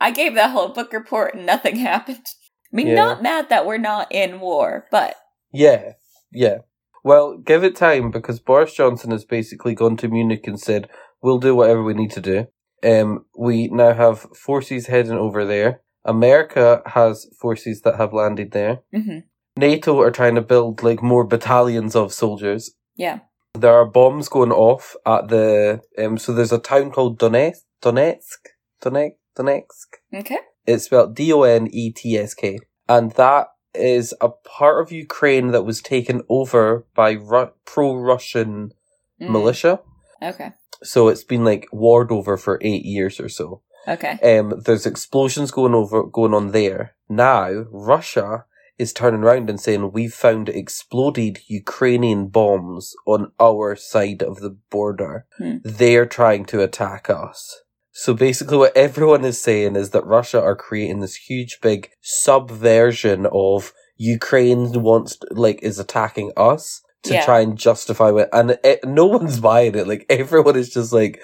[0.00, 2.24] I gave that whole book report and nothing happened.
[2.72, 2.94] I mean, Yeah.
[2.94, 5.14] not mad that we're not in war, but
[5.54, 5.92] Yeah,
[6.32, 6.58] yeah.
[7.02, 10.88] Well, give it time because Boris Johnson has basically gone to Munich and said,
[11.22, 12.46] "We'll do whatever we need to do."
[12.82, 15.80] Um, we now have forces heading over there.
[16.04, 18.80] America has forces that have landed there.
[18.94, 19.22] mhm.
[19.56, 22.72] NATO are trying to build like more battalions of soldiers.
[22.96, 23.20] yeah.
[23.56, 26.18] There are bombs going off at the um.
[26.18, 28.40] So there's a town called Donetsk, Donetsk,
[28.82, 29.88] Donetsk, Donetsk.
[30.12, 30.38] Okay.
[30.66, 34.92] It's spelled D O N E T S K, and that is a part of
[34.92, 38.72] Ukraine that was taken over by Ru- pro-Russian
[39.20, 39.30] Mm.
[39.30, 39.80] militia.
[40.22, 40.50] Okay.
[40.82, 43.62] So it's been like warred over for eight years or so.
[43.86, 44.18] Okay.
[44.38, 47.64] Um, there's explosions going over going on there now.
[47.70, 48.44] Russia
[48.76, 54.56] is turning around and saying we've found exploded Ukrainian bombs on our side of the
[54.70, 55.26] border.
[55.38, 55.58] Hmm.
[55.62, 57.60] They're trying to attack us.
[57.96, 63.26] So basically, what everyone is saying is that Russia are creating this huge, big subversion
[63.32, 67.24] of Ukraine wants like is attacking us to Yeah.
[67.24, 69.86] try and justify it, and it, no one's buying it.
[69.88, 71.20] Like everyone is just like.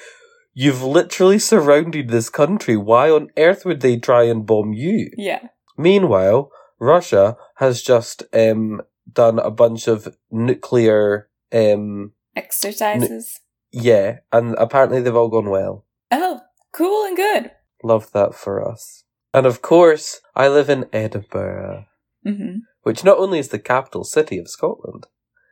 [0.53, 2.77] You've literally surrounded this country.
[2.77, 5.09] Why on earth would they try and bomb you?
[5.17, 5.47] Yeah.
[5.79, 13.41] Meanwhile, Russia has just um, done a bunch of nuclear, um, Exercises.
[13.71, 15.87] yeah, and apparently they've all gone well.
[16.11, 16.41] oh,
[16.73, 17.51] cool and good.
[17.83, 19.05] Love that for us.
[19.33, 21.87] And of course, I live in Edinburgh,
[22.27, 22.59] Mm-hmm.
[22.83, 25.07] which not only is the capital city of Scotland,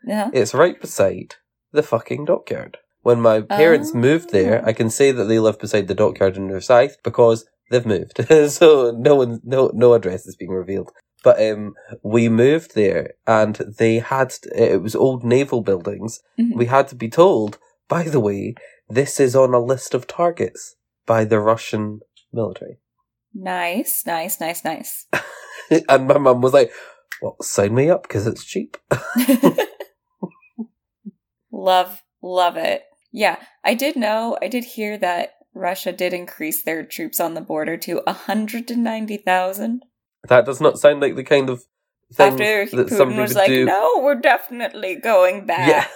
[0.04, 0.28] Yeah.
[0.34, 1.36] it's right beside
[1.72, 2.76] the fucking dockyard.
[3.02, 4.62] When my parents moved there.
[4.66, 8.20] I can say that they live beside the dockyard in Rosyth because they've moved.
[8.50, 10.90] so no one, no, no address is being revealed.
[11.24, 16.20] But um, we moved there, and they had it was old naval buildings.
[16.38, 16.54] Mhm.
[16.54, 18.54] We had to be told, by the way,
[18.90, 20.76] this is on a list of targets
[21.08, 22.00] by the Russian
[22.32, 22.78] military.
[23.34, 25.06] Nice, nice, nice, nice.
[25.88, 26.70] and my mum was like,
[27.20, 28.76] "Well, sign me up because it's cheap."
[31.52, 32.84] love, love it.
[33.10, 37.40] Yeah, I did know, I did hear that Russia did increase their troops on the
[37.40, 39.82] border to 190,000
[40.28, 41.62] that does not sound like the kind of
[42.12, 43.64] thing after that Putin somebody was would like, do.
[43.64, 45.86] no, we're definitely going back, Yeah.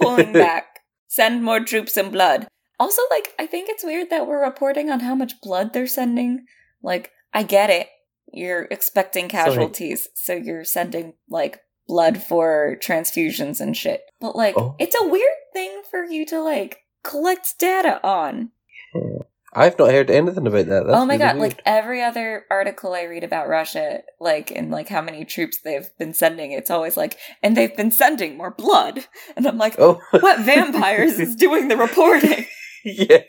[0.00, 2.46] pulling back, send more troops and blood.
[2.78, 6.46] Also, like, I think it's weird that we're reporting on how much blood they're sending.
[6.82, 7.88] Like, I get it.
[8.32, 9.44] You're expecting Sorry.
[9.44, 14.02] casualties, so you're sending, like, blood for transfusions and shit.
[14.20, 14.74] But, like, Oh.
[14.78, 18.50] it's a weird thing for you to, like, collect data on.
[18.92, 19.18] Hmm.
[19.56, 20.84] I've not heard anything about that.
[20.86, 21.50] That's oh my really god, weird.
[21.52, 25.88] like every other article I read about Russia, like and like how many troops they've
[25.96, 29.06] been sending, it's always like, and they've been sending more blood.
[29.36, 32.46] And I'm like, oh, what vampires is doing the reporting?
[32.84, 33.20] Yeah.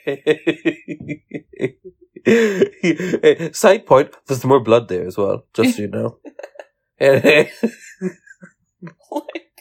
[3.51, 5.45] Side point: There's more blood there as well.
[5.53, 6.17] Just so you know.
[7.01, 7.49] Oh any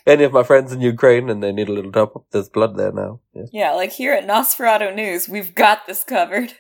[0.07, 2.77] any of my friends in Ukraine and they need a little top up, there's blood
[2.77, 3.19] there now.
[3.33, 3.49] Yes.
[3.53, 6.53] yeah, like here at Nosferatu News, we've got this covered.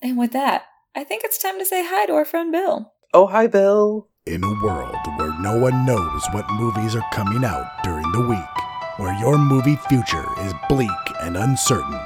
[0.00, 2.92] And with that, I think it's time to say hi to our friend Bill.
[3.12, 4.08] oh, hi, Bill.
[4.26, 8.67] In a world where no one knows what movies are coming out during the week,
[8.98, 10.90] where your movie future is bleak
[11.22, 12.00] and uncertain,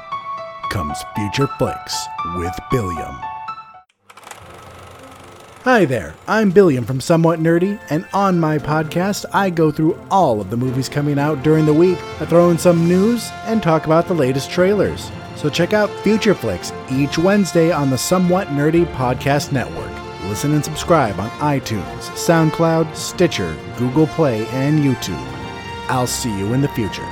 [0.70, 3.18] comes Future Flicks with Billiam.
[5.64, 10.38] Hi there, I'm Billiam from Somewhat Nerdy, and on my podcast, I go through all
[10.38, 11.98] of the movies coming out during the week.
[12.20, 15.11] I throw in some news and talk about the latest trailers.
[15.37, 19.90] So check out Future Flicks each Wednesday on the Somewhat Nerdy Podcast Network.
[20.28, 25.31] Listen and subscribe on iTunes, SoundCloud, Stitcher, Google Play, and YouTube.
[25.92, 27.05] I'll see you in the future.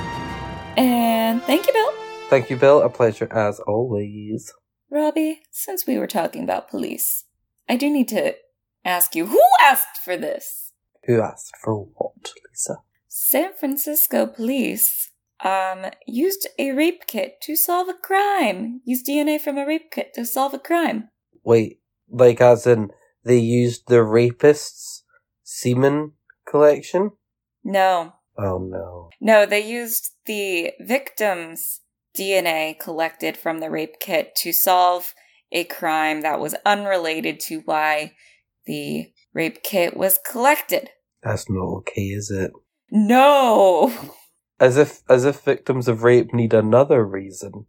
[0.75, 1.93] And thank you, Bill.
[2.31, 2.81] Thank you, Bill.
[2.81, 4.51] A pleasure as always.
[4.89, 7.25] Robbie, since we were talking about police,
[7.69, 8.33] I do need to
[8.83, 10.73] ask you who asked for this?
[11.05, 12.77] Who asked for what, Lisa?
[13.07, 15.11] San Francisco police
[15.43, 18.81] um used a rape kit to solve a crime.
[18.83, 21.09] Used DNA from a rape kit to solve a crime.
[21.43, 22.89] Wait, like as in
[23.23, 25.03] they used the rapist's
[25.43, 26.13] semen
[26.47, 27.11] collection?
[27.63, 28.13] No.
[28.43, 29.09] Oh no.
[29.19, 31.81] No, they used the victim's
[32.17, 35.13] DNA collected from the rape kit to solve
[35.51, 38.13] a crime that was unrelated to why
[38.65, 40.89] the rape kit was collected.
[41.23, 42.51] That's not okay, is it?
[42.89, 43.93] No.
[44.59, 47.65] As if as if victims of rape need another reason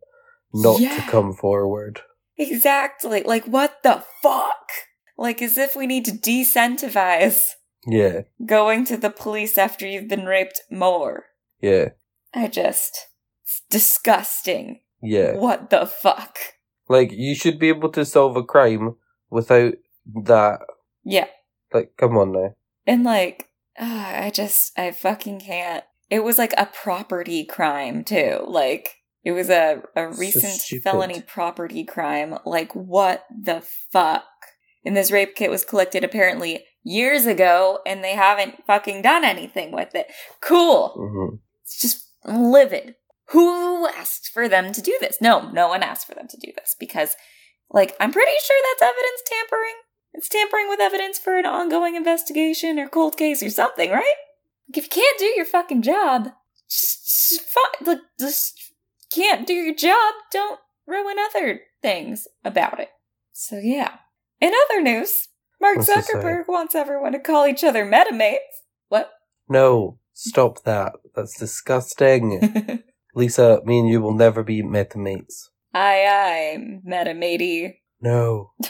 [0.54, 0.94] not Yeah.
[0.96, 2.00] to come forward.
[2.36, 3.22] Exactly.
[3.22, 4.68] Like what the fuck?
[5.16, 7.42] Like as if we need to decentivize
[7.86, 11.24] Yeah, going to the police after you've been raped more.
[11.60, 11.90] yeah,
[12.34, 13.08] I just
[13.42, 14.80] it's disgusting.
[15.02, 15.32] yeah.
[15.36, 16.38] What the fuck?
[16.88, 18.96] Like you should be able to solve a crime
[19.30, 19.74] without
[20.24, 20.60] that.
[21.04, 21.26] Yeah.
[21.72, 22.54] Like, come on now.
[22.86, 25.84] And like ah, I just I fucking can't.
[26.10, 28.44] It was like a property crime too.
[28.46, 30.84] Like it was a a recent stupid.
[30.84, 32.36] felony property crime.
[32.44, 34.24] Like what the fuck?
[34.84, 39.72] And this rape kit was collected apparently years ago and they haven't fucking done anything
[39.72, 40.06] with it.
[40.40, 40.94] Cool.
[40.96, 42.96] hmm It's just livid.
[43.28, 45.18] Who asked for them to do this?
[45.20, 47.16] No, no one asked for them to do this because,
[47.70, 49.74] like, I'm pretty sure that's evidence tampering.
[50.12, 54.14] It's tampering with evidence for an ongoing investigation or cold case or something, right?
[54.68, 56.28] Like, if you can't do your fucking job,
[56.68, 57.40] just, just,
[57.86, 58.72] like, just
[59.14, 62.90] can't do your job, don't ruin other things about it.
[63.32, 63.96] So yeah.
[64.40, 65.28] In other news,
[65.62, 65.88] Mark What's?
[65.88, 68.36] Zuckerberg wants everyone to call each other metamates.
[68.88, 69.12] What?
[69.48, 70.94] No, stop that.
[71.14, 72.82] That's disgusting.
[73.14, 75.50] Lisa, me and you will never be metamates.
[75.72, 77.74] aye aye, metamatey.
[78.00, 78.50] No.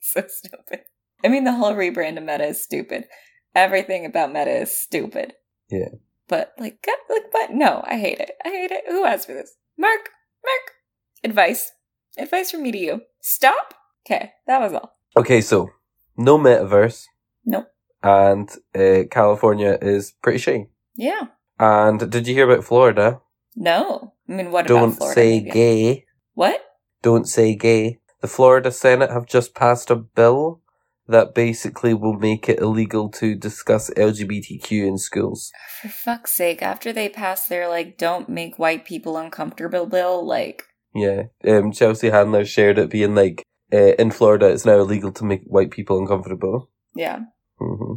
[0.00, 0.82] so stupid.
[1.24, 3.06] I mean, the whole rebrand of Meta is stupid.
[3.52, 5.32] Everything about Meta is stupid.
[5.68, 5.88] Yeah.
[6.28, 8.30] But like, God, like, but no, I hate it.
[8.44, 8.84] I hate it.
[8.86, 9.56] Who asked for this?
[9.76, 10.10] Mark,
[10.44, 10.74] Mark.
[11.24, 11.72] Advice,
[12.16, 13.00] advice from me to you.
[13.20, 13.74] Stop.
[14.06, 14.95] Okay, that was all.
[15.16, 15.70] Okay, so
[16.16, 17.06] no metaverse,
[17.44, 17.66] Nope.
[18.02, 20.68] and uh, California is pretty shitty.
[20.96, 21.28] Yeah.
[21.58, 23.20] And did you hear about Florida?
[23.54, 24.12] No.
[24.28, 24.86] I mean, what about Florida?
[24.86, 25.14] Don't Florida?
[25.14, 25.50] say maybe?
[25.50, 26.04] gay.
[26.34, 26.60] What?
[27.02, 28.00] Don't say gay.
[28.20, 30.60] The Florida Senate have just passed a bill
[31.08, 35.52] that basically will make it illegal to discuss LGBTQ in schools.
[35.80, 36.60] For fuck's sake!
[36.62, 42.10] After they pass their like, don't make white people uncomfortable bill, like, Yeah, um, Chelsea
[42.10, 45.98] Handler shared it being like, uh, in Florida, it's now illegal to make white people
[45.98, 46.70] uncomfortable.
[46.94, 47.20] yeah.
[47.58, 47.94] hmm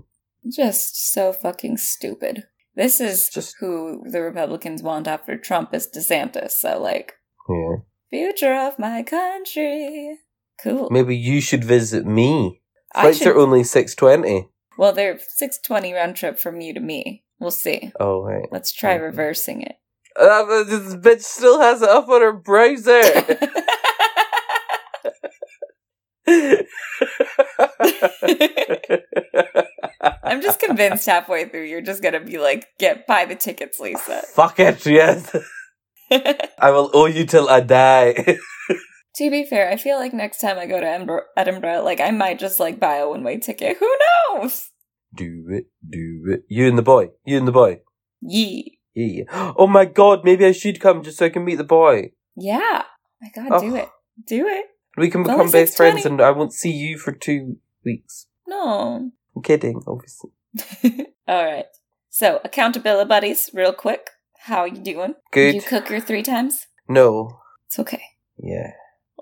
[0.49, 2.43] Just so fucking stupid.
[2.75, 6.51] This is Just- who the Republicans want after Trump is DeSantis.
[6.51, 7.13] So like,
[7.49, 7.75] Yeah.
[8.09, 10.17] future of my country.
[10.63, 10.89] Cool.
[10.91, 12.61] Maybe you should visit me.
[12.93, 14.47] Flights should- are only six twenty.
[14.77, 17.23] well, they're six twenty round trip from you to me.
[17.39, 17.91] We'll see.
[17.99, 18.47] Oh right.
[18.51, 19.03] Let's try Okay.
[19.03, 19.75] reversing it.
[20.15, 23.01] Uh, this bitch still has it up on her browser.
[30.23, 34.21] I'm just convinced halfway through you're just gonna be like, get buy the tickets, Lisa.
[34.33, 35.35] Fuck it, yes.
[36.11, 38.13] I will owe you till I die.
[39.15, 42.39] to be fair, I feel like next time I go to Edinburgh, like I might
[42.39, 43.77] just like buy a one way ticket.
[43.77, 43.95] Who
[44.33, 44.69] knows?
[45.13, 46.43] do it, do it.
[46.47, 47.09] You and the boy.
[47.25, 47.79] You and the boy.
[48.21, 48.77] Yee.
[48.93, 49.23] Yeah.
[49.57, 52.11] Oh my god, maybe I should come just so I can meet the boy.
[52.35, 52.83] Yeah.
[53.21, 53.75] My God, do Oh.
[53.75, 53.89] it.
[54.27, 54.65] Do it.
[54.99, 58.27] We can become best friends and I won't see you for two weeks.
[58.47, 59.11] No.
[59.35, 60.31] I'm kidding, obviously.
[61.27, 61.65] All right.
[62.09, 64.09] So, accountability buddies, real quick.
[64.41, 65.15] How are you doing?
[65.31, 65.53] Good.
[65.53, 66.67] Did you cook your three times?
[66.87, 67.39] No.
[67.67, 68.01] It's okay.
[68.37, 68.71] Yeah.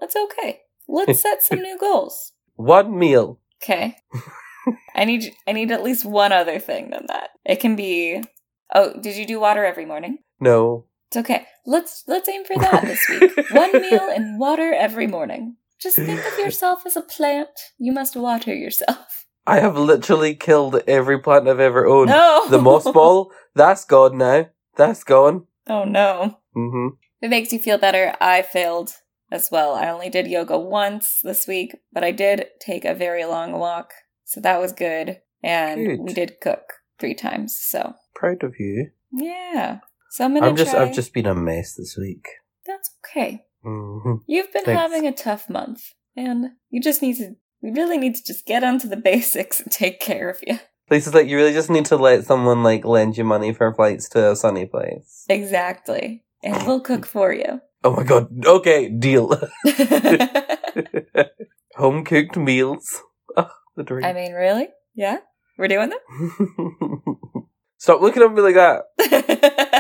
[0.02, 0.62] It's okay.
[0.88, 2.34] Let's set some new goals.
[2.56, 3.40] One meal.
[3.62, 3.98] Okay.
[4.96, 7.30] I need I need at least one other thing than that.
[7.46, 8.24] It can be
[8.74, 10.20] Oh, did you do water every morning?
[10.40, 10.86] No.
[11.08, 11.46] It's okay.
[11.66, 13.32] Let's let's aim for that this week.
[13.52, 15.56] One meal and water every morning.
[15.82, 17.50] Just think of yourself as a plant.
[17.78, 19.26] You must water yourself.
[19.46, 22.10] I have literally killed every plant I've ever owned.
[22.10, 22.48] No.
[22.50, 24.50] The moss ball, that's gone now.
[24.76, 25.48] That's gone.
[25.68, 26.40] Oh no.
[26.54, 26.88] hmm
[27.22, 28.94] If it makes you feel better, I failed
[29.32, 29.74] as well.
[29.76, 33.94] I only did yoga once this week, but I did take a very long walk.
[34.26, 35.22] So that was good.
[35.44, 36.00] And Good.
[36.00, 36.64] we did cook
[37.00, 37.58] three times.
[37.58, 38.90] So Proud of you.
[39.14, 39.80] yeah.
[40.12, 40.82] So I'm gonna I'm just try.
[40.84, 42.26] I've just been a mess this week.
[42.66, 43.46] That's okay.
[43.68, 44.82] Hmm You've been Thanks.
[44.82, 47.36] having a tough month, and you just need to.
[47.62, 50.60] We really need to just get onto the basics and take care of you.
[50.90, 54.08] Lisa's like, you really just need to let someone like lend you money for flights
[54.10, 55.26] to a sunny place.
[55.28, 56.24] Exactly.
[56.44, 57.60] And we'll cook for you.
[57.84, 58.30] Oh my god.
[58.46, 59.28] Okay, deal.
[61.76, 63.02] Home cooked meals.
[63.36, 64.06] Oh, the dream.
[64.06, 64.70] I mean, really?
[64.96, 65.18] Yeah?
[65.58, 66.00] We're doing them.
[67.78, 68.84] Stop looking at me like that.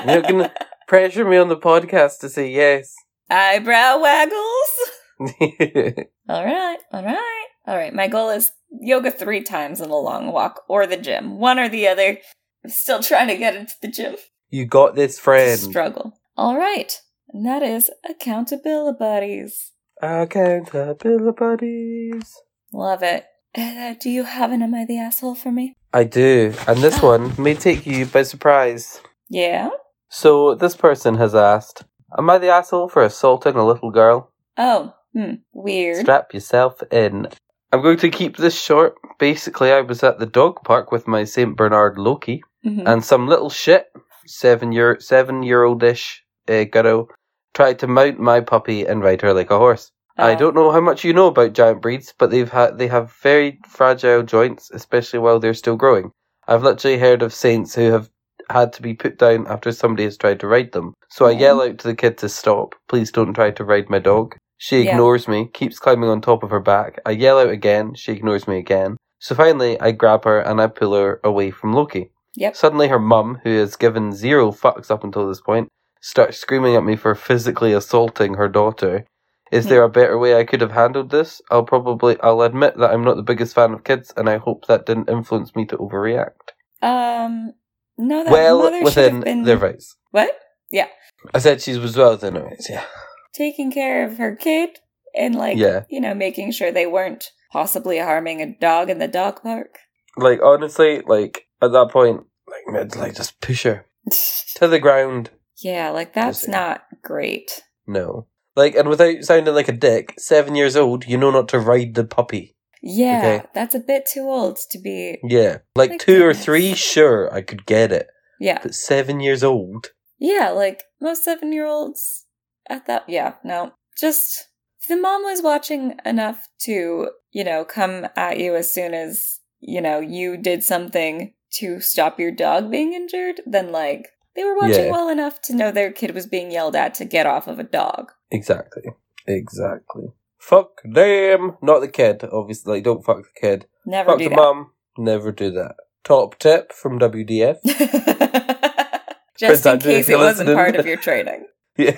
[0.08, 0.52] You're gonna
[0.88, 2.94] pressure me on the podcast to say yes.
[3.30, 4.72] Eyebrow waggles.
[6.30, 7.94] All right, all right, all right.
[7.94, 11.70] My goal is yoga three times and a long walk, or the gym, one or
[11.70, 12.20] the other.
[12.64, 14.16] I'm still trying to get into the gym.
[14.50, 15.60] you got this friend.
[15.60, 16.14] Struggle.
[16.36, 16.94] All right,
[17.34, 19.72] and that is accountability buddies.
[20.02, 22.36] Accountability buddies.
[22.74, 23.26] Love it.
[23.58, 25.74] Uh, do you have an "Am I the asshole" for me?
[25.94, 29.02] I do, and this one may take you by surprise.
[29.30, 29.70] Yeah.
[30.10, 31.84] So this person has asked,
[32.18, 35.36] "Am I the asshole for assaulting a little girl?" Oh, hmm.
[35.54, 35.98] Weird.
[35.98, 37.28] Strap yourself in.
[37.72, 38.96] I'm going to keep this short.
[39.20, 42.84] Basically, I was at the dog park with my Saint Bernard Loki, Mhm.
[42.88, 43.88] and some little shit,
[44.26, 47.10] seven year seven year oldish uh, girl,
[47.54, 49.92] tried to mount my puppy and ride her like a horse.
[50.18, 50.38] I Oh.
[50.38, 53.60] don't know how much you know about giant breeds, but they've had they have very
[53.68, 56.12] fragile joints, especially while they're still growing.
[56.48, 58.10] I've literally heard of saints who have
[58.50, 60.94] had to be put down after somebody has tried to ride them.
[61.10, 61.38] So I Oh.
[61.38, 62.76] yell out to the kid to stop.
[62.88, 64.36] Please don't try to ride my dog.
[64.58, 64.92] She Yeah.
[64.92, 67.00] ignores me, keeps climbing on top of her back.
[67.06, 67.94] I yell out again.
[67.96, 68.98] She ignores me again.
[69.20, 72.12] So finally, I grab her and I pull her away from Loki.
[72.36, 72.56] Yep.
[72.56, 75.70] Suddenly, her mum, who has given zero fucks up until this point,
[76.02, 79.06] starts screaming at me for physically assaulting her daughter.
[79.52, 79.70] Is Hmm.
[79.70, 81.42] there a better way I could have handled this?
[81.50, 84.68] I'll probably, I'll admit that I'm not the biggest fan of kids, and I hope
[84.68, 86.52] that didn't influence me to overreact.
[86.82, 87.54] Um.
[87.98, 89.44] No, that well, mother should within have been.
[89.44, 89.96] their rights.
[90.12, 90.32] What?
[90.72, 90.88] Yeah.
[91.34, 92.86] I said she was well anyways, yeah.
[93.34, 94.78] taking care of her kid
[95.16, 95.84] and like Yeah.
[95.90, 99.80] you know making sure they weren't possibly harming a dog in the dog park
[100.18, 103.86] Like honestly, like at that point, like mid like just push her
[104.56, 105.32] to the ground.
[105.64, 108.28] yeah like that's not great No.
[108.56, 111.94] Like and without sounding like a dick, seven years old, you know not to ride
[111.96, 112.56] the puppy.
[112.82, 113.46] Yeah Okay.
[113.54, 115.60] that's a bit too old to be Yeah.
[115.76, 118.08] Like My two or three, sure, I could get it.
[118.40, 119.92] yeah But seven years old?
[120.20, 122.26] yeah like most seven year olds
[122.70, 124.48] at that yeah no just
[124.82, 129.40] if the mom was watching enough to you know come at you as soon as
[129.60, 134.56] you know you did something to stop your dog being injured then like they were
[134.56, 134.92] watching Yeah.
[134.92, 137.64] well enough to know their kid was being yelled at to get off of a
[137.64, 138.84] dog Exactly.
[139.28, 140.08] Exactly.
[140.48, 141.58] Fuck them.
[141.62, 142.76] Not the kid, obviously.
[142.76, 143.66] Like, don't fuck the kid.
[143.86, 144.72] never fuck do the that mum.
[144.98, 145.76] Never do that.
[146.06, 147.58] Top tip from WDF.
[149.38, 150.56] just in Andrew, case it wasn't listening.
[150.56, 151.46] part of your training
[151.78, 151.98] Yeah.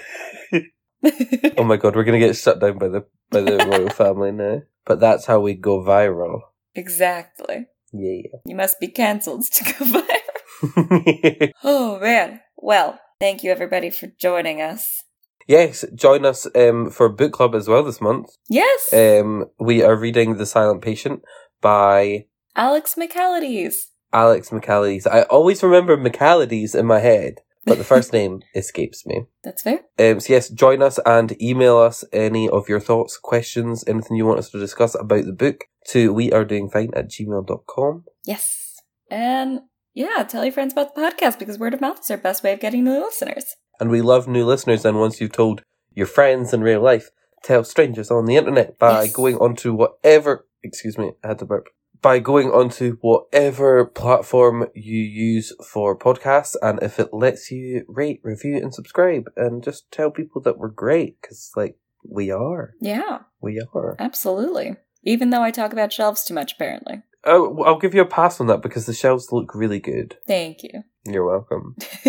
[1.58, 4.64] oh my god, we're gonna get shut down by the by the royal family now.
[4.86, 6.40] But that's how we go viral.
[6.76, 8.40] exactly Yeah.
[8.46, 14.60] you must be cancelled to go viral oh man well thank you everybody for joining
[14.62, 15.04] us
[15.50, 18.28] yes, join us um, for book club as well this month.
[18.48, 21.22] yes Um, we are reading The Silent Patient
[21.62, 22.26] by
[22.56, 23.76] alex Michaelides
[24.12, 25.06] Alex McCallies.
[25.06, 27.34] I always remember McCallies in my head,
[27.66, 29.26] but the first name escapes me.
[29.44, 33.84] that's fair Um, so yes, join us and email us any of your thoughts, questions,
[33.88, 38.04] anything you want us to discuss about the book to wearedoingfine at gmail.com.
[38.26, 38.82] yes
[39.12, 39.62] and
[39.94, 42.54] yeah tell your friends about the podcast because word of mouth is our best way
[42.54, 45.64] of getting new listeners And we love new listeners, and once you've told
[45.94, 47.10] your friends in real life,
[47.44, 49.14] tell strangers on the internet by Yes.
[49.14, 51.68] going onto whatever, excuse me, I had to burp,
[52.02, 58.20] by going onto whatever platform you use for podcasts, and if it lets you rate,
[58.24, 61.78] review, and subscribe, and just tell people that we're great, because, like,
[62.08, 62.74] we are.
[62.80, 63.96] yeah We are.
[64.00, 68.06] absolutely even though i talk about shelves too much apparently Oh, I'll give you a
[68.06, 70.18] pass on that because the shelves look really good.
[70.26, 71.76] thank you You're welcome.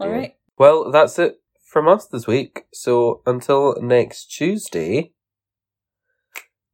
[0.00, 0.16] all Yeah.
[0.16, 2.64] right Well, that's it from us this week.
[2.72, 5.12] So until next Tuesday,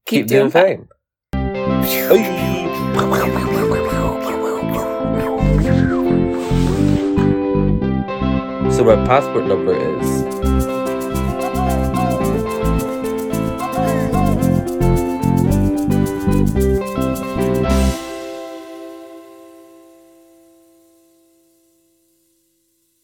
[0.07, 0.89] keep, doing, fine.
[8.79, 10.57] So my passport number is